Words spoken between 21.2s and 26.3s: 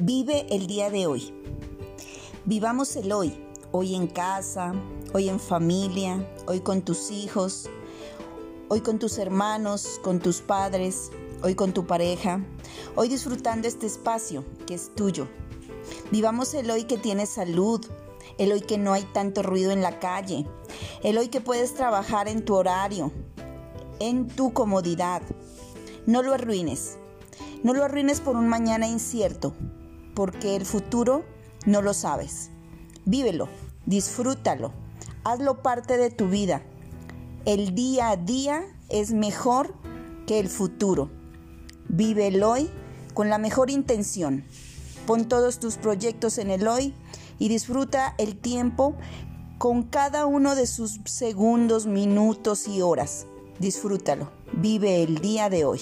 que puedes trabajar en tu horario, en tu comodidad. No